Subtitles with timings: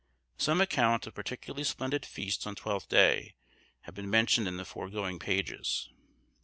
[0.39, 3.35] Some account of particularly splendid feasts on Twelfth Day
[3.81, 5.89] have been mentioned in the foregoing pages.